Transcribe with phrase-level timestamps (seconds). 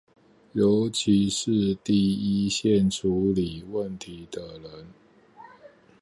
[0.53, 4.87] 尤其是第一線處理問題的人